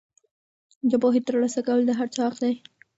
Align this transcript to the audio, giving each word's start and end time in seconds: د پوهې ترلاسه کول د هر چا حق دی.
د 0.89 0.91
پوهې 1.01 1.21
ترلاسه 1.27 1.59
کول 1.67 1.81
د 1.85 1.91
هر 1.99 2.07
چا 2.15 2.23
حق 2.29 2.35
دی. 2.43 2.53